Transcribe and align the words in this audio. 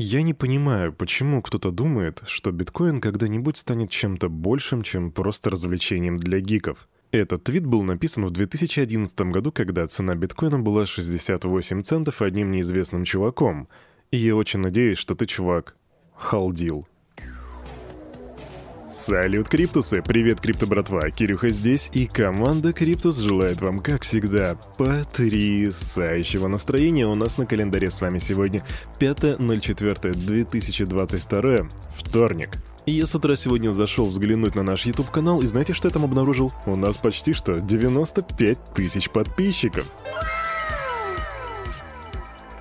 Я 0.00 0.22
не 0.22 0.32
понимаю, 0.32 0.92
почему 0.92 1.42
кто-то 1.42 1.72
думает, 1.72 2.22
что 2.24 2.52
биткоин 2.52 3.00
когда-нибудь 3.00 3.56
станет 3.56 3.90
чем-то 3.90 4.28
большим, 4.28 4.82
чем 4.84 5.10
просто 5.10 5.50
развлечением 5.50 6.18
для 6.18 6.38
гиков. 6.38 6.88
Этот 7.10 7.42
твит 7.42 7.66
был 7.66 7.82
написан 7.82 8.24
в 8.24 8.30
2011 8.30 9.20
году, 9.22 9.50
когда 9.50 9.84
цена 9.88 10.14
биткоина 10.14 10.60
была 10.60 10.86
68 10.86 11.82
центов 11.82 12.22
одним 12.22 12.52
неизвестным 12.52 13.04
чуваком. 13.04 13.66
И 14.12 14.18
я 14.18 14.36
очень 14.36 14.60
надеюсь, 14.60 14.98
что 14.98 15.16
ты, 15.16 15.26
чувак, 15.26 15.74
халдил. 16.14 16.86
Салют, 18.90 19.50
Криптусы! 19.50 20.00
Привет, 20.00 20.40
Крипто 20.40 20.66
братва! 20.66 21.10
Кирюха 21.10 21.50
здесь, 21.50 21.90
и 21.92 22.06
команда 22.06 22.72
Криптус 22.72 23.18
желает 23.18 23.60
вам, 23.60 23.80
как 23.80 24.02
всегда, 24.02 24.54
потрясающего 24.78 26.48
настроения. 26.48 27.06
У 27.06 27.14
нас 27.14 27.36
на 27.36 27.44
календаре 27.44 27.90
с 27.90 28.00
вами 28.00 28.18
сегодня 28.18 28.64
5.04.2022, 28.98 31.70
вторник. 31.98 32.56
Я 32.86 33.06
с 33.06 33.14
утра 33.14 33.36
сегодня 33.36 33.72
зашел 33.72 34.06
взглянуть 34.06 34.54
на 34.54 34.62
наш 34.62 34.86
YouTube-канал, 34.86 35.42
и 35.42 35.46
знаете, 35.46 35.74
что 35.74 35.88
я 35.88 35.92
там 35.92 36.04
обнаружил? 36.04 36.54
У 36.64 36.74
нас 36.74 36.96
почти 36.96 37.34
что 37.34 37.60
95 37.60 38.72
тысяч 38.72 39.10
подписчиков 39.10 39.84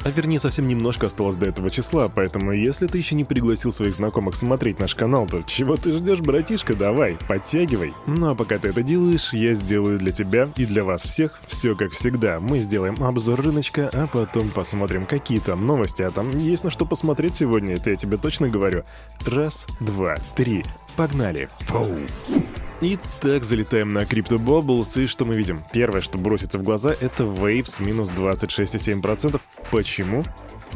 а 0.07 0.09
вернее 0.09 0.39
совсем 0.39 0.70
немножко 0.70 1.07
осталось 1.07 1.35
до 1.35 1.47
этого 1.47 1.70
числа, 1.70 2.07
поэтому 2.07 2.53
если 2.53 2.88
ты 2.88 2.98
еще 2.98 3.13
не 3.13 3.25
пригласил 3.25 3.73
своих 3.73 3.93
знакомых 3.93 4.35
смотреть 4.35 4.79
наш 4.79 4.95
канал, 4.95 5.27
то 5.27 5.41
чего 5.41 5.75
ты 5.75 5.91
ждешь, 5.91 6.21
братишка, 6.21 6.75
давай, 6.75 7.17
подтягивай. 7.27 7.93
Ну 8.05 8.29
а 8.29 8.35
пока 8.35 8.57
ты 8.57 8.70
это 8.70 8.84
делаешь, 8.84 9.34
я 9.34 9.53
сделаю 9.53 9.99
для 9.99 10.13
тебя 10.13 10.48
и 10.55 10.65
для 10.65 10.85
вас 10.85 11.01
всех 11.01 11.41
все 11.48 11.75
как 11.75 11.91
всегда. 11.91 12.39
Мы 12.39 12.59
сделаем 12.59 13.03
обзор 13.03 13.41
рыночка, 13.41 13.89
а 13.91 14.07
потом 14.07 14.49
посмотрим, 14.49 15.05
какие 15.05 15.39
там 15.39 15.67
новости, 15.67 16.03
а 16.03 16.12
там 16.12 16.31
есть 16.39 16.63
на 16.63 16.71
что 16.71 16.85
посмотреть 16.85 17.35
сегодня, 17.35 17.76
это 17.76 17.89
я 17.89 17.98
тебе 17.98 18.15
точно 18.15 18.48
говорю. 18.48 18.85
Раз, 19.26 19.67
два, 19.81 20.15
три, 20.37 20.63
погнали. 20.95 21.49
Фоу. 21.65 21.98
Итак, 22.79 23.43
залетаем 23.43 23.91
на 23.91 24.03
Crypto 24.03 24.37
Bubbles, 24.37 25.01
и 25.01 25.07
что 25.07 25.25
мы 25.25 25.35
видим? 25.35 25.63
Первое, 25.73 25.99
что 25.99 26.20
бросится 26.20 26.59
в 26.59 26.63
глаза, 26.63 26.91
это 26.91 27.23
Waves 27.23 27.83
минус 27.83 28.11
26,7%. 28.11 29.41
Почему? 29.71 30.23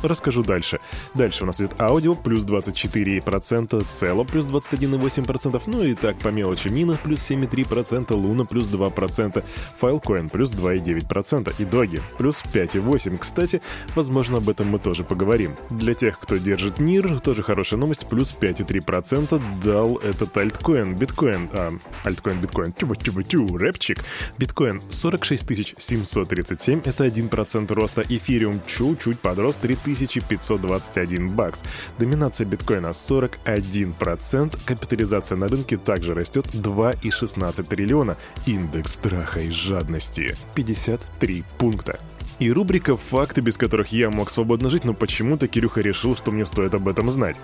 Расскажу 0.04 0.44
дальше. 0.44 0.80
Дальше 1.14 1.44
у 1.44 1.48
нас 1.48 1.60
идет 1.60 1.80
аудио 1.80 2.16
плюс 2.16 2.46
24%, 2.46 3.86
цело 3.90 4.24
плюс 4.24 4.46
21,8%, 4.46 5.62
ну 5.68 5.84
и 5.84 5.94
так 5.94 6.18
по 6.18 6.30
мелочи 6.30 6.70
мина 6.70 6.98
плюс 7.04 7.30
7,3%, 7.30 8.14
луна 8.14 8.46
плюс 8.46 8.70
2%, 8.70 9.44
файлкоин 9.78 10.30
плюс 10.30 10.54
2,9% 10.54 11.54
и 11.60 11.66
доги 11.66 12.02
плюс 12.18 12.42
5,8%. 12.54 13.18
Кстати, 13.18 13.62
возможно 13.96 14.38
об 14.38 14.50
этом 14.50 14.68
мы 14.68 14.80
тоже 14.80 15.04
поговорим. 15.04 15.56
Для 15.70 15.94
тех, 15.94 16.20
кто 16.20 16.38
держит 16.38 16.80
НИР, 16.80 17.20
тоже 17.20 17.44
хорошая 17.44 17.80
новость, 17.80 18.08
плюс 18.08 18.36
5,3% 18.40 19.42
дал 19.64 19.98
этот 19.98 20.36
альткоин, 20.38 20.96
биткоин, 20.96 21.50
а, 21.54 21.72
альткоин, 22.04 22.40
биткоин, 22.40 22.74
тю-тю-тю, 22.74 23.58
рэпчик. 23.58 24.00
Биткоин 24.38 24.82
46 24.90 25.76
737, 25.78 26.82
это 26.86 27.06
1% 27.06 27.74
роста, 27.74 28.04
эфириум 28.08 28.62
чуть-чуть 28.66 29.20
подрос, 29.20 29.56
3 29.56 29.78
1521 29.82 31.30
бакс. 31.30 31.64
Доминация 32.00 32.46
биткоина 32.46 32.88
41%, 32.88 34.60
капитализация 34.66 35.38
на 35.38 35.48
рынке 35.48 35.78
также 35.78 36.14
растет 36.14 36.48
2,16 36.54 37.64
триллиона. 37.64 38.18
Индекс 38.46 38.94
страха 38.94 39.40
и 39.42 39.50
жадности 39.50 40.36
53 40.56 41.44
пункта. 41.58 42.00
И 42.42 42.52
рубрика 42.52 42.98
«Факты, 42.98 43.42
без 43.42 43.56
которых 43.56 43.92
я 43.92 44.10
мог 44.10 44.32
свободно 44.32 44.72
жить», 44.72 44.84
но 44.84 44.96
почему-то 44.96 45.48
Кирюха 45.48 45.82
решил, 45.82 46.16
что 46.16 46.32
мне 46.32 46.44
стоит 46.44 46.74
об 46.74 46.88
этом 46.88 47.12
знать. 47.12 47.40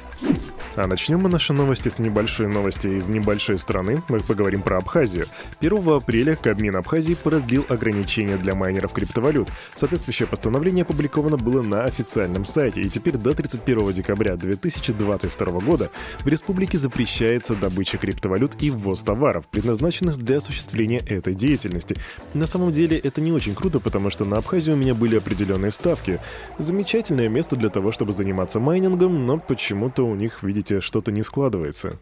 А 0.74 0.86
начнем 0.86 1.20
мы 1.20 1.28
наши 1.28 1.52
новости 1.52 1.90
с 1.90 1.98
небольшой 1.98 2.46
новости 2.46 2.86
из 2.86 3.10
небольшой 3.10 3.58
страны. 3.58 4.02
Мы 4.08 4.20
поговорим 4.20 4.62
про 4.62 4.78
Абхазию. 4.78 5.26
1 5.60 5.88
апреля 5.90 6.34
Кабмин 6.34 6.76
Абхазии 6.76 7.12
продлил 7.12 7.66
ограничения 7.68 8.38
для 8.38 8.54
майнеров 8.54 8.94
криптовалют. 8.94 9.50
Соответствующее 9.74 10.26
постановление 10.26 10.84
опубликовано 10.84 11.36
было 11.36 11.60
на 11.60 11.84
официальном 11.84 12.46
сайте, 12.46 12.80
и 12.80 12.88
теперь 12.88 13.18
до 13.18 13.34
31 13.34 13.92
декабря 13.92 14.36
2022 14.36 15.60
года 15.60 15.90
в 16.20 16.28
республике 16.28 16.78
запрещается 16.78 17.54
добыча 17.54 17.98
криптовалют 17.98 18.52
и 18.60 18.70
ввоз 18.70 19.02
товаров, 19.02 19.44
предназначенных 19.50 20.16
для 20.24 20.38
осуществления 20.38 21.00
этой 21.00 21.34
деятельности. 21.34 21.96
На 22.32 22.46
самом 22.46 22.72
деле 22.72 22.96
это 22.96 23.20
не 23.20 23.30
очень 23.30 23.54
круто, 23.54 23.78
потому 23.78 24.08
что 24.08 24.24
на 24.24 24.38
Абхазии 24.38 24.72
у 24.72 24.76
меня 24.76 24.94
были 24.94 25.16
определенные 25.16 25.70
ставки. 25.70 26.18
Замечательное 26.58 27.28
место 27.28 27.56
для 27.56 27.68
того, 27.68 27.92
чтобы 27.92 28.14
заниматься 28.14 28.58
майнингом, 28.58 29.26
но 29.26 29.36
почему-то 29.36 30.04
у 30.04 30.14
них, 30.14 30.42
видите, 30.42 30.61
видите, 30.62 30.80
что-то 30.80 31.10
не 31.10 31.22
складывается. 31.22 31.98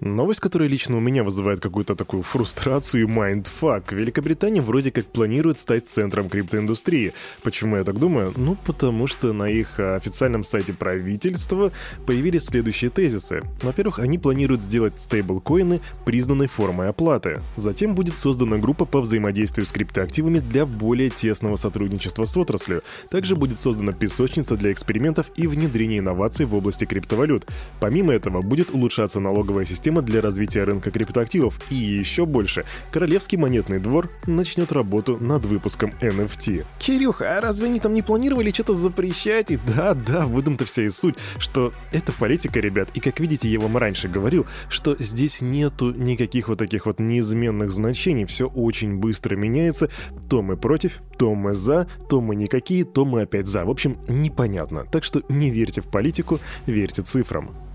Новость, 0.00 0.38
которая 0.38 0.68
лично 0.68 0.96
у 0.96 1.00
меня 1.00 1.24
вызывает 1.24 1.58
какую-то 1.58 1.96
такую 1.96 2.22
фрустрацию 2.22 3.02
и 3.02 3.06
mindfuck. 3.06 3.92
Великобритания 3.92 4.60
вроде 4.60 4.92
как 4.92 5.06
планирует 5.06 5.58
стать 5.58 5.88
центром 5.88 6.28
криптоиндустрии. 6.28 7.14
Почему 7.42 7.76
я 7.76 7.82
так 7.82 7.98
думаю? 7.98 8.32
Ну, 8.36 8.56
потому 8.64 9.08
что 9.08 9.32
на 9.32 9.50
их 9.50 9.80
официальном 9.80 10.44
сайте 10.44 10.72
правительства 10.72 11.72
появились 12.06 12.44
следующие 12.44 12.90
тезисы. 12.90 13.42
Во-первых, 13.60 13.98
они 13.98 14.18
планируют 14.18 14.62
сделать 14.62 15.00
стейблкоины 15.00 15.80
признанной 16.04 16.46
формой 16.46 16.90
оплаты. 16.90 17.40
Затем 17.56 17.96
будет 17.96 18.16
создана 18.16 18.58
группа 18.58 18.84
по 18.84 19.00
взаимодействию 19.00 19.66
с 19.66 19.72
криптоактивами 19.72 20.38
для 20.38 20.64
более 20.64 21.10
тесного 21.10 21.56
сотрудничества 21.56 22.24
с 22.24 22.36
отраслью. 22.36 22.82
Также 23.10 23.34
будет 23.34 23.58
создана 23.58 23.90
песочница 23.90 24.56
для 24.56 24.70
экспериментов 24.70 25.26
и 25.34 25.48
внедрения 25.48 25.98
инноваций 25.98 26.46
в 26.46 26.54
области 26.54 26.84
криптовалют. 26.84 27.48
Помимо 27.80 28.12
этого, 28.12 28.42
будет 28.42 28.70
улучшаться 28.70 29.18
налоговая 29.18 29.64
система 29.64 29.97
система 29.98 30.02
для 30.02 30.20
развития 30.20 30.64
рынка 30.64 30.90
криптоактивов 30.90 31.58
и 31.70 31.74
еще 31.74 32.26
больше. 32.26 32.64
Королевский 32.90 33.38
монетный 33.38 33.78
двор 33.78 34.10
начнет 34.26 34.72
работу 34.72 35.16
над 35.20 35.44
выпуском 35.44 35.90
NFT. 36.00 36.64
Кирюха, 36.78 37.38
а 37.38 37.40
разве 37.40 37.66
они 37.66 37.80
там 37.80 37.94
не 37.94 38.02
планировали 38.02 38.50
что-то 38.50 38.74
запрещать? 38.74 39.50
И 39.50 39.58
да, 39.66 39.94
да, 39.94 40.26
в 40.26 40.38
этом-то 40.38 40.64
вся 40.64 40.82
и 40.82 40.88
суть, 40.88 41.16
что 41.38 41.72
это 41.92 42.12
политика, 42.12 42.60
ребят, 42.60 42.90
и 42.94 43.00
как 43.00 43.20
видите, 43.20 43.48
я 43.48 43.60
вам 43.60 43.76
раньше 43.76 44.08
говорил, 44.08 44.46
что 44.68 44.96
здесь 44.98 45.40
нету 45.40 45.92
никаких 45.92 46.48
вот 46.48 46.58
таких 46.58 46.86
вот 46.86 47.00
неизменных 47.00 47.70
значений, 47.70 48.24
все 48.24 48.46
очень 48.46 48.96
быстро 48.96 49.36
меняется, 49.36 49.88
то 50.28 50.42
мы 50.42 50.56
против, 50.56 51.00
то 51.18 51.34
мы 51.34 51.54
за, 51.54 51.88
то 52.08 52.20
мы 52.20 52.36
никакие, 52.36 52.84
то 52.84 53.04
мы 53.04 53.22
опять 53.22 53.46
за. 53.46 53.64
В 53.64 53.70
общем, 53.70 53.98
непонятно. 54.08 54.84
Так 54.90 55.04
что 55.04 55.22
не 55.28 55.50
верьте 55.50 55.80
в 55.80 55.86
политику, 55.86 56.38
верьте 56.66 57.02
цифрам. 57.02 57.67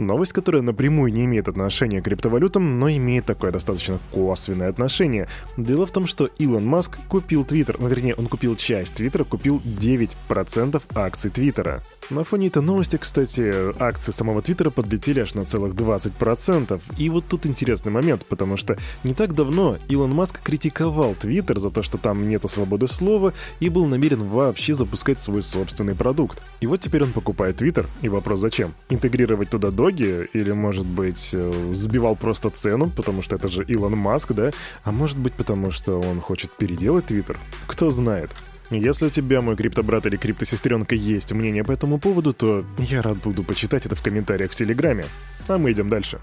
Новость, 0.00 0.32
которая 0.32 0.62
напрямую 0.62 1.12
не 1.12 1.24
имеет 1.24 1.48
отношения 1.48 2.00
к 2.00 2.04
криптовалютам, 2.04 2.78
но 2.78 2.90
имеет 2.90 3.26
такое 3.26 3.52
достаточно 3.52 3.98
косвенное 4.10 4.68
отношение. 4.68 5.28
Дело 5.56 5.86
в 5.86 5.92
том, 5.92 6.06
что 6.06 6.26
Илон 6.38 6.64
Маск 6.64 6.98
купил 7.08 7.44
Твиттер, 7.44 7.76
ну 7.78 7.88
вернее, 7.88 8.14
он 8.14 8.26
купил 8.26 8.56
часть 8.56 8.94
Твиттера, 8.96 9.24
купил 9.24 9.60
9% 9.64 10.82
акций 10.94 11.30
Твиттера. 11.30 11.82
На 12.10 12.24
фоне 12.24 12.48
этой 12.48 12.60
новости, 12.60 12.96
кстати, 12.96 13.72
акции 13.80 14.10
самого 14.10 14.42
Твиттера 14.42 14.70
подлетели 14.70 15.20
аж 15.20 15.34
на 15.34 15.44
целых 15.44 15.74
20%. 15.74 16.82
И 16.98 17.08
вот 17.08 17.26
тут 17.28 17.46
интересный 17.46 17.92
момент, 17.92 18.26
потому 18.26 18.56
что 18.56 18.76
не 19.04 19.14
так 19.14 19.32
давно 19.32 19.78
Илон 19.88 20.10
Маск 20.10 20.42
критиковал 20.42 21.14
Твиттер 21.14 21.60
за 21.60 21.70
то, 21.70 21.84
что 21.84 21.98
там 21.98 22.28
нету 22.28 22.48
свободы 22.48 22.88
слова, 22.88 23.32
и 23.60 23.68
был 23.68 23.86
намерен 23.86 24.24
вообще 24.28 24.74
запускать 24.74 25.20
свой 25.20 25.44
собственный 25.44 25.94
продукт. 25.94 26.42
И 26.60 26.66
вот 26.66 26.80
теперь 26.80 27.04
он 27.04 27.12
покупает 27.12 27.58
Твиттер, 27.58 27.86
и 28.02 28.08
вопрос 28.08 28.40
зачем? 28.40 28.74
Интегрировать 28.88 29.50
туда 29.50 29.70
доги? 29.70 30.28
Или, 30.32 30.50
может 30.50 30.86
быть, 30.86 31.30
э, 31.32 31.72
сбивал 31.74 32.16
просто 32.16 32.50
цену, 32.50 32.90
потому 32.90 33.22
что 33.22 33.36
это 33.36 33.46
же 33.46 33.62
Илон 33.62 33.96
Маск, 33.96 34.32
да? 34.32 34.50
А 34.82 34.90
может 34.90 35.18
быть, 35.18 35.34
потому 35.34 35.70
что 35.70 36.00
он 36.00 36.20
хочет 36.20 36.50
переделать 36.50 37.06
Твиттер? 37.06 37.38
Кто 37.68 37.92
знает. 37.92 38.30
Если 38.70 39.06
у 39.06 39.10
тебя, 39.10 39.40
мой 39.40 39.56
криптобрат 39.56 40.06
или 40.06 40.16
криптосестренка, 40.16 40.94
есть 40.94 41.32
мнение 41.32 41.64
по 41.64 41.72
этому 41.72 41.98
поводу, 41.98 42.32
то 42.32 42.64
я 42.78 43.02
рад 43.02 43.18
буду 43.18 43.42
почитать 43.42 43.84
это 43.84 43.96
в 43.96 44.02
комментариях 44.02 44.52
в 44.52 44.54
Телеграме. 44.54 45.06
А 45.48 45.58
мы 45.58 45.72
идем 45.72 45.88
дальше. 45.88 46.20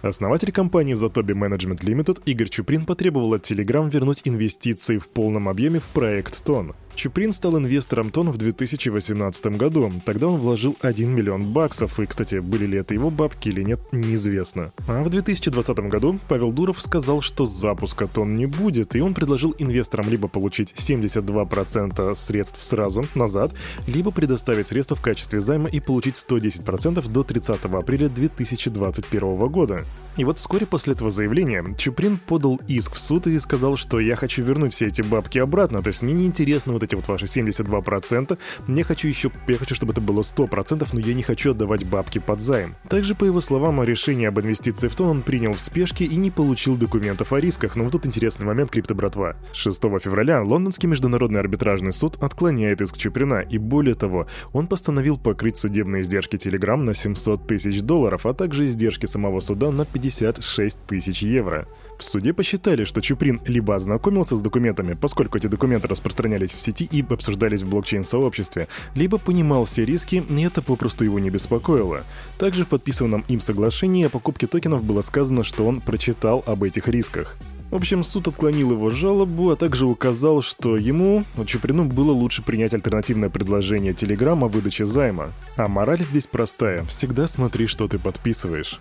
Основатель 0.00 0.52
компании 0.52 0.94
Zatobi 0.94 1.34
Management 1.34 1.80
Limited 1.80 2.22
Игорь 2.24 2.48
Чуприн 2.48 2.86
потребовал 2.86 3.34
от 3.34 3.50
Telegram 3.50 3.90
вернуть 3.90 4.20
инвестиции 4.24 4.98
в 4.98 5.08
полном 5.08 5.48
объеме 5.48 5.80
в 5.80 5.84
проект 5.84 6.44
Тон. 6.44 6.74
Чуприн 6.96 7.32
стал 7.32 7.58
инвестором 7.58 8.10
Тон 8.10 8.30
в 8.30 8.38
2018 8.38 9.46
году. 9.58 9.92
Тогда 10.06 10.28
он 10.28 10.40
вложил 10.40 10.76
1 10.80 11.10
миллион 11.10 11.52
баксов, 11.52 12.00
и, 12.00 12.06
кстати, 12.06 12.36
были 12.38 12.64
ли 12.64 12.78
это 12.78 12.94
его 12.94 13.10
бабки 13.10 13.48
или 13.48 13.62
нет, 13.62 13.80
неизвестно. 13.92 14.72
А 14.88 15.04
в 15.04 15.10
2020 15.10 15.78
году 15.90 16.18
Павел 16.26 16.52
Дуров 16.52 16.80
сказал, 16.80 17.20
что 17.20 17.44
запуска 17.44 18.06
Тон 18.06 18.36
не 18.36 18.46
будет, 18.46 18.96
и 18.96 19.00
он 19.00 19.12
предложил 19.12 19.54
инвесторам 19.58 20.08
либо 20.08 20.26
получить 20.26 20.72
72% 20.74 22.14
средств 22.14 22.64
сразу, 22.64 23.04
назад, 23.14 23.52
либо 23.86 24.10
предоставить 24.10 24.66
средства 24.66 24.96
в 24.96 25.02
качестве 25.02 25.40
займа 25.40 25.68
и 25.68 25.80
получить 25.80 26.16
110% 26.16 27.06
до 27.10 27.22
30 27.22 27.62
апреля 27.66 28.08
2021 28.08 29.36
года. 29.48 29.84
И 30.16 30.24
вот 30.24 30.38
вскоре 30.38 30.64
после 30.64 30.94
этого 30.94 31.10
заявления 31.10 31.62
Чуприн 31.76 32.16
подал 32.16 32.58
иск 32.68 32.94
в 32.94 32.98
суд 32.98 33.26
и 33.26 33.38
сказал, 33.38 33.76
что 33.76 34.00
я 34.00 34.16
хочу 34.16 34.42
вернуть 34.42 34.72
все 34.72 34.86
эти 34.86 35.02
бабки 35.02 35.38
обратно, 35.38 35.82
то 35.82 35.88
есть 35.88 36.00
мне 36.00 36.14
не 36.14 36.24
интересно 36.24 36.72
вот 36.72 36.85
эти 36.86 36.94
вот 36.94 37.06
ваши 37.08 37.26
72%, 37.26 38.38
мне 38.66 38.84
хочу 38.84 39.08
еще, 39.08 39.30
я 39.46 39.58
хочу, 39.58 39.74
чтобы 39.74 39.92
это 39.92 40.00
было 40.00 40.22
100%, 40.22 40.88
но 40.92 41.00
я 41.00 41.14
не 41.14 41.22
хочу 41.22 41.50
отдавать 41.50 41.84
бабки 41.84 42.18
под 42.18 42.40
займ. 42.40 42.74
Также, 42.88 43.14
по 43.14 43.24
его 43.24 43.40
словам, 43.40 43.82
решение 43.82 44.28
об 44.28 44.40
инвестиции 44.40 44.88
в 44.88 44.94
тон 44.94 45.08
он 45.08 45.22
принял 45.22 45.52
в 45.52 45.60
спешке 45.60 46.04
и 46.04 46.16
не 46.16 46.30
получил 46.30 46.76
документов 46.76 47.32
о 47.32 47.40
рисках, 47.40 47.76
но 47.76 47.84
вот 47.84 47.92
тут 47.92 48.06
интересный 48.06 48.46
момент, 48.46 48.70
крипто-братва. 48.70 49.36
6 49.52 49.82
февраля 50.00 50.42
Лондонский 50.42 50.88
международный 50.88 51.40
арбитражный 51.40 51.92
суд 51.92 52.16
отклоняет 52.22 52.80
иск 52.80 52.96
Чуприна, 52.96 53.40
и 53.40 53.58
более 53.58 53.94
того, 53.94 54.26
он 54.52 54.66
постановил 54.66 55.18
покрыть 55.18 55.56
судебные 55.56 56.02
издержки 56.02 56.36
Telegram 56.36 56.76
на 56.76 56.94
700 56.94 57.46
тысяч 57.46 57.80
долларов, 57.80 58.26
а 58.26 58.34
также 58.34 58.66
издержки 58.66 59.06
самого 59.06 59.40
суда 59.40 59.70
на 59.70 59.84
56 59.84 60.78
тысяч 60.86 61.22
евро. 61.22 61.66
В 61.98 62.04
суде 62.04 62.34
посчитали, 62.34 62.84
что 62.84 63.00
Чуприн 63.00 63.40
либо 63.46 63.74
ознакомился 63.74 64.36
с 64.36 64.42
документами, 64.42 64.94
поскольку 64.94 65.38
эти 65.38 65.46
документы 65.46 65.88
распространялись 65.88 66.52
в 66.52 66.60
сети 66.60 66.88
и 66.90 67.02
обсуждались 67.02 67.62
в 67.62 67.68
блокчейн-сообществе, 67.68 68.68
либо 68.94 69.18
понимал 69.18 69.64
все 69.64 69.84
риски, 69.84 70.22
и 70.28 70.42
это 70.42 70.60
попросту 70.60 71.04
его 71.04 71.18
не 71.18 71.30
беспокоило. 71.30 72.04
Также 72.38 72.64
в 72.64 72.68
подписанном 72.68 73.24
им 73.28 73.40
соглашении 73.40 74.04
о 74.04 74.10
покупке 74.10 74.46
токенов 74.46 74.84
было 74.84 75.00
сказано, 75.00 75.42
что 75.42 75.66
он 75.66 75.80
прочитал 75.80 76.44
об 76.46 76.64
этих 76.64 76.88
рисках. 76.88 77.36
В 77.70 77.74
общем, 77.74 78.04
суд 78.04 78.28
отклонил 78.28 78.72
его 78.72 78.90
жалобу, 78.90 79.50
а 79.50 79.56
также 79.56 79.86
указал, 79.86 80.40
что 80.40 80.76
ему, 80.76 81.24
Чуприну, 81.46 81.84
было 81.84 82.12
лучше 82.12 82.42
принять 82.42 82.74
альтернативное 82.74 83.28
предложение 83.28 83.92
Telegram 83.92 84.44
о 84.44 84.48
выдаче 84.48 84.86
займа. 84.86 85.30
А 85.56 85.66
мораль 85.66 86.00
здесь 86.00 86.28
простая. 86.28 86.84
Всегда 86.84 87.26
смотри, 87.26 87.66
что 87.66 87.88
ты 87.88 87.98
подписываешь. 87.98 88.80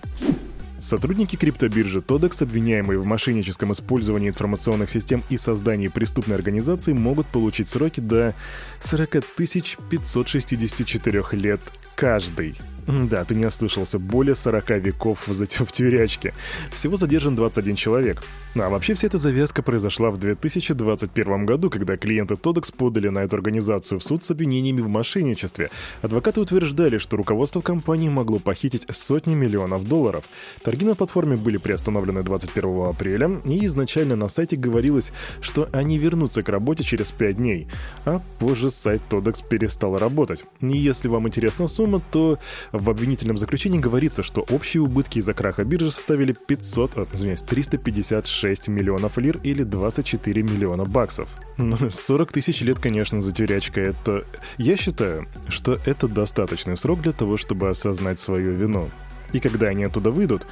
Сотрудники 0.80 1.36
криптобиржи 1.36 2.00
Todex, 2.00 2.44
обвиняемые 2.44 3.00
в 3.00 3.06
мошенническом 3.06 3.74
использовании 3.74 4.30
информационных 4.30 4.90
систем 4.90 5.24
и 5.30 5.38
создании 5.38 5.88
преступной 5.88 6.36
организации, 6.36 6.94
могут 6.94 7.28
получить 7.28 7.70
сроки 7.70 8.00
до 8.00 8.36
40 8.84 9.24
564 9.36 11.24
лет 11.32 11.62
каждый. 11.96 12.56
Да, 12.88 13.26
ты 13.26 13.34
не 13.34 13.46
ослышался, 13.46 13.98
более 13.98 14.36
40 14.36 14.70
веков 14.82 15.28
в, 15.28 15.72
тюрячке. 15.72 16.34
Всего 16.72 16.98
задержан 16.98 17.36
21 17.36 17.76
человек. 17.76 18.22
А 18.56 18.70
вообще 18.70 18.94
вся 18.94 19.08
эта 19.08 19.18
завязка 19.18 19.62
произошла 19.64 20.12
в 20.12 20.18
2021 20.18 21.46
году, 21.46 21.70
когда 21.70 21.98
клиенты 21.98 22.36
Todex 22.36 22.74
подали 22.74 23.10
на 23.10 23.20
эту 23.20 23.36
организацию 23.36 24.00
в 24.00 24.04
суд 24.04 24.24
с 24.24 24.32
обвинениями 24.32 24.82
в 24.82 24.88
мошенничестве. 24.88 25.72
Адвокаты 26.02 26.40
утверждали, 26.40 26.98
что 27.00 27.18
руководство 27.18 27.62
компании 27.62 28.08
могло 28.08 28.40
похитить 28.40 28.86
сотни 28.96 29.34
миллионов 29.34 29.88
долларов. 29.88 30.24
Торги 30.64 30.86
на 30.86 30.96
платформе 30.96 31.36
были 31.36 31.58
приостановлены 31.58 32.24
21 32.24 32.86
апреля, 32.86 33.42
и 33.46 33.66
изначально 33.66 34.16
на 34.16 34.30
сайте 34.30 34.56
говорилось, 34.56 35.12
что 35.42 35.68
они 35.74 35.98
вернутся 35.98 36.44
к 36.44 36.50
работе 36.50 36.84
через 36.84 37.12
5 37.12 37.36
дней. 37.36 37.68
А 38.06 38.22
позже 38.40 38.70
сайт 38.70 39.02
Todex 39.10 39.44
перестал 39.48 39.98
работать. 39.98 40.46
И 40.62 40.78
если 40.78 41.10
вам 41.10 41.28
интересна 41.28 41.68
сумма, 41.68 42.02
то 42.12 42.38
в 42.78 42.90
обвинительном 42.90 43.38
заключении 43.38 43.80
говорится, 43.80 44.24
что 44.24 44.42
общие 44.50 44.82
убытки 44.82 45.20
из-за 45.20 45.34
краха 45.34 45.64
биржи 45.64 45.92
составили 45.92 46.34
500, 46.34 46.92
э, 46.96 47.06
извиняюсь, 47.14 47.42
356 47.42 48.68
миллионов 48.68 49.18
лир 49.18 49.40
или 49.44 49.64
24 49.64 50.44
миллиона 50.44 50.86
баксов. 50.86 51.28
Ну, 51.58 51.78
40 51.90 52.32
тысяч 52.32 52.62
лет, 52.62 52.80
конечно, 52.80 53.22
за 53.22 53.32
тюрячкой. 53.32 53.90
Это... 53.90 54.26
Я 54.58 54.78
считаю, 54.78 55.28
что 55.50 55.80
это 55.86 56.08
достаточный 56.08 56.78
срок 56.78 57.02
для 57.02 57.12
того, 57.12 57.38
чтобы 57.38 57.70
осознать 57.70 58.20
свою 58.20 58.54
вину. 58.54 58.90
И 59.34 59.40
когда 59.40 59.68
они 59.68 59.84
оттуда 59.84 60.12
выйдут, 60.12 60.48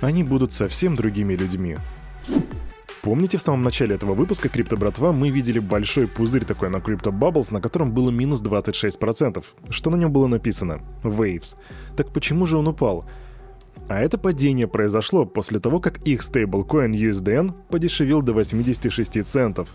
они 0.00 0.24
будут 0.24 0.52
совсем 0.52 0.96
другими 0.96 1.34
людьми. 1.34 1.76
Помните, 3.06 3.38
в 3.38 3.42
самом 3.42 3.62
начале 3.62 3.94
этого 3.94 4.14
выпуска 4.14 4.48
Крипто 4.48 4.76
Братва 4.76 5.12
мы 5.12 5.30
видели 5.30 5.60
большой 5.60 6.08
пузырь 6.08 6.44
такой 6.44 6.70
на 6.70 6.78
Crypto 6.78 7.16
Bubbles, 7.16 7.54
на 7.54 7.60
котором 7.60 7.92
было 7.92 8.10
минус 8.10 8.42
26%. 8.42 9.44
Что 9.70 9.90
на 9.90 9.96
нем 9.96 10.10
было 10.10 10.26
написано? 10.26 10.80
Waves. 11.04 11.54
Так 11.96 12.12
почему 12.12 12.46
же 12.46 12.56
он 12.56 12.66
упал? 12.66 13.04
А 13.88 14.00
это 14.00 14.18
падение 14.18 14.66
произошло 14.66 15.24
после 15.24 15.60
того, 15.60 15.78
как 15.78 15.98
их 15.98 16.20
стейблкоин 16.20 16.94
USDN 16.94 17.54
подешевел 17.70 18.22
до 18.22 18.32
86 18.32 19.22
центов. 19.22 19.68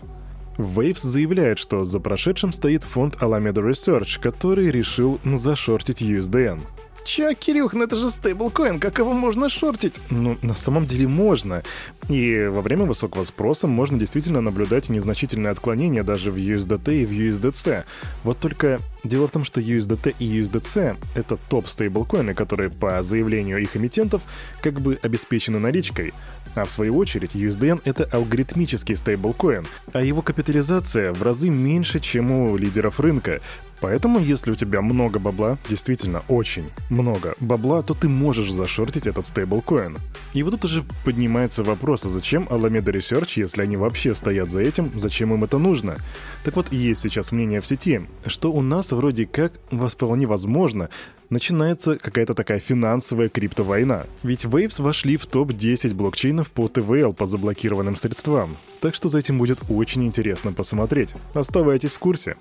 Waves 0.58 1.00
заявляет, 1.02 1.58
что 1.58 1.84
за 1.84 2.00
прошедшим 2.00 2.52
стоит 2.52 2.84
фонд 2.84 3.16
Alameda 3.22 3.66
Research, 3.66 4.20
который 4.20 4.70
решил 4.70 5.18
зашортить 5.24 6.02
USDN. 6.02 6.60
Чё, 7.04 7.34
Кирюх, 7.34 7.74
ну 7.74 7.84
это 7.84 7.96
же 7.96 8.10
стейблкоин, 8.10 8.78
как 8.78 8.98
его 8.98 9.12
можно 9.12 9.48
шортить? 9.48 10.00
Ну, 10.10 10.38
на 10.42 10.54
самом 10.54 10.86
деле 10.86 11.08
можно. 11.08 11.62
И 12.08 12.46
во 12.48 12.62
время 12.62 12.84
высокого 12.84 13.24
спроса 13.24 13.66
можно 13.66 13.98
действительно 13.98 14.40
наблюдать 14.40 14.88
незначительные 14.88 15.50
отклонения 15.50 16.04
даже 16.04 16.30
в 16.30 16.36
USDT 16.36 17.02
и 17.02 17.06
в 17.06 17.10
USDC. 17.10 17.84
Вот 18.22 18.38
только 18.38 18.80
дело 19.02 19.26
в 19.26 19.32
том, 19.32 19.44
что 19.44 19.60
USDT 19.60 20.14
и 20.18 20.40
USDC— 20.40 20.96
это 21.14 21.36
топ 21.36 21.68
стейблкоины, 21.68 22.34
которые 22.34 22.70
по 22.70 23.02
заявлению 23.02 23.58
их 23.58 23.76
эмитентов 23.76 24.22
как 24.60 24.80
бы 24.80 24.98
обеспечены 25.02 25.58
наличкой. 25.58 26.14
А 26.54 26.64
в 26.64 26.70
свою 26.70 26.96
очередь 26.98 27.34
USDN— 27.34 27.80
это 27.84 28.04
алгоритмический 28.12 28.96
стейблкоин, 28.96 29.66
а 29.92 30.02
его 30.02 30.22
капитализация 30.22 31.12
в 31.12 31.22
разы 31.22 31.48
меньше, 31.48 31.98
чем 31.98 32.30
у 32.30 32.56
лидеров 32.56 33.00
рынка. 33.00 33.40
Поэтому, 33.82 34.20
если 34.20 34.52
у 34.52 34.54
тебя 34.54 34.80
много 34.80 35.18
бабла, 35.18 35.58
действительно 35.68 36.22
очень 36.28 36.66
много 36.88 37.34
бабла, 37.40 37.82
то 37.82 37.94
ты 37.94 38.08
можешь 38.08 38.52
зашортить 38.52 39.08
этот 39.08 39.26
стейблкоин. 39.26 39.98
И 40.34 40.44
вот 40.44 40.52
тут 40.52 40.66
уже 40.66 40.84
поднимается 41.04 41.64
вопрос, 41.64 42.04
а 42.04 42.08
зачем 42.08 42.44
Alameda 42.44 42.92
Research, 42.92 43.32
если 43.40 43.60
они 43.60 43.76
вообще 43.76 44.14
стоят 44.14 44.50
за 44.50 44.60
этим, 44.60 44.92
зачем 44.94 45.34
им 45.34 45.42
это 45.42 45.58
нужно? 45.58 45.96
Так 46.44 46.54
вот, 46.54 46.72
есть 46.72 47.02
сейчас 47.02 47.32
мнение 47.32 47.60
в 47.60 47.66
сети, 47.66 48.02
что 48.26 48.52
у 48.52 48.60
нас 48.60 48.92
вроде 48.92 49.26
как, 49.26 49.52
вполне 49.88 50.28
возможно, 50.28 50.88
начинается 51.28 51.96
какая-то 51.96 52.34
такая 52.34 52.60
финансовая 52.60 53.28
криптовойна. 53.28 54.06
Ведь 54.22 54.44
Waves 54.44 54.80
вошли 54.80 55.16
в 55.16 55.26
топ-10 55.26 55.92
блокчейнов 55.92 56.52
по 56.52 56.68
ТВЛ 56.68 57.14
по 57.14 57.26
заблокированным 57.26 57.96
средствам. 57.96 58.58
Так 58.80 58.94
что 58.94 59.08
за 59.08 59.18
этим 59.18 59.38
будет 59.38 59.58
очень 59.68 60.04
интересно 60.04 60.52
посмотреть. 60.52 61.14
Оставайтесь 61.34 61.92
в 61.92 61.98
курсе. 61.98 62.36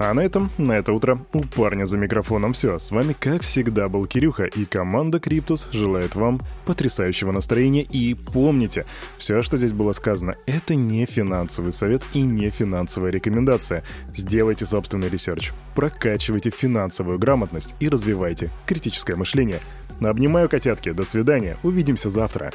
А 0.00 0.14
на 0.14 0.20
этом, 0.20 0.52
на 0.58 0.78
это 0.78 0.92
утро, 0.92 1.18
у 1.32 1.40
парня 1.40 1.84
за 1.84 1.98
микрофоном 1.98 2.52
все. 2.52 2.78
С 2.78 2.92
вами, 2.92 3.16
как 3.18 3.42
всегда, 3.42 3.88
был 3.88 4.06
Кирюха, 4.06 4.44
и 4.44 4.64
команда 4.64 5.18
Криптус 5.18 5.68
желает 5.72 6.14
вам 6.14 6.40
потрясающего 6.66 7.32
настроения. 7.32 7.82
И 7.82 8.14
помните, 8.14 8.86
все, 9.18 9.42
что 9.42 9.56
здесь 9.56 9.72
было 9.72 9.90
сказано, 9.90 10.36
это 10.46 10.76
не 10.76 11.04
финансовый 11.04 11.72
совет 11.72 12.04
и 12.14 12.22
не 12.22 12.48
финансовая 12.50 13.10
рекомендация. 13.10 13.82
Сделайте 14.14 14.66
собственный 14.66 15.08
research, 15.08 15.50
прокачивайте 15.74 16.50
финансовую 16.50 17.18
грамотность 17.18 17.74
и 17.80 17.88
развивайте 17.88 18.50
критическое 18.66 19.16
мышление. 19.16 19.58
Обнимаю 20.00 20.48
котятки, 20.48 20.92
до 20.92 21.02
свидания, 21.02 21.56
увидимся 21.64 22.08
завтра. 22.08 22.52